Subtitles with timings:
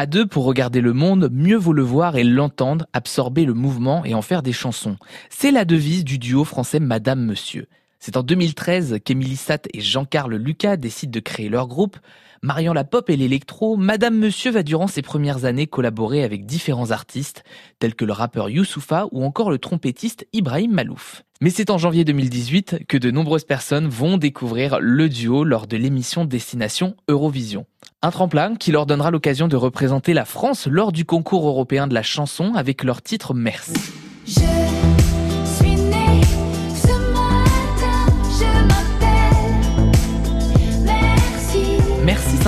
[0.00, 4.04] À deux, pour regarder le monde, mieux vaut le voir et l'entendre, absorber le mouvement
[4.04, 4.96] et en faire des chansons.
[5.28, 7.66] C'est la devise du duo français Madame Monsieur.
[7.98, 11.96] C'est en 2013 qu'Émilie Satt et Jean-Carl Lucas décident de créer leur groupe.
[12.42, 16.92] Mariant la pop et l'électro, Madame Monsieur va durant ses premières années collaborer avec différents
[16.92, 17.42] artistes,
[17.80, 21.24] tels que le rappeur Youssoufa ou encore le trompettiste Ibrahim Malouf.
[21.40, 25.76] Mais c'est en janvier 2018 que de nombreuses personnes vont découvrir le duo lors de
[25.76, 27.66] l'émission Destination Eurovision.
[28.00, 31.94] Un tremplin qui leur donnera l'occasion de représenter la France lors du concours européen de
[31.94, 33.72] la chanson avec leur titre Merci.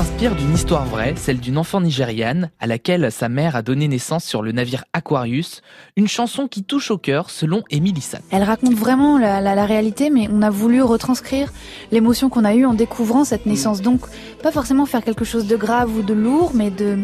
[0.00, 4.24] S'inspire d'une histoire vraie, celle d'une enfant nigériane à laquelle sa mère a donné naissance
[4.24, 5.60] sur le navire Aquarius,
[5.94, 8.22] une chanson qui touche au cœur selon Emily Satt.
[8.30, 11.52] Elle raconte vraiment la, réalité, mais on a voulu retranscrire
[11.92, 13.82] l'émotion qu'on a eue en découvrant cette naissance.
[13.82, 14.00] Donc,
[14.42, 17.00] pas forcément faire quelque chose de grave ou de lourd, mais de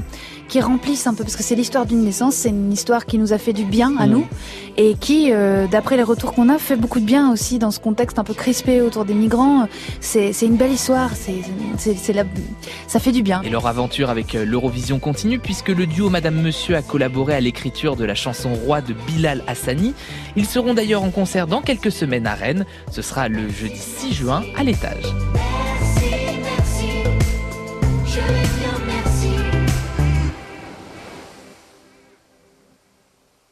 [0.49, 3.33] qui remplissent un peu, parce que c'est l'histoire d'une naissance, c'est une histoire qui nous
[3.33, 4.27] a fait du bien à nous,
[4.77, 7.81] et qui, euh, d'après les retours qu'on a, fait beaucoup de bien aussi dans ce
[7.81, 9.69] contexte un peu crispé autour des migrants.
[10.01, 12.25] C'est une belle histoire, c'est la
[12.87, 13.43] ça fait du bien.
[13.43, 17.41] Et leur aventure avec euh, l'Eurovision continue puisque le duo Madame Monsieur a collaboré à
[17.41, 19.95] l'écriture de la chanson Roi de Bilal Hassani.
[20.37, 22.67] Ils seront d'ailleurs en concert dans quelques semaines à Rennes.
[22.91, 25.15] Ce sera le jeudi 6 juin à l'étage.